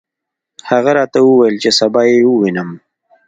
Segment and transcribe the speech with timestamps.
[0.69, 2.69] هغه راته وویل چې سبا یې ووینم.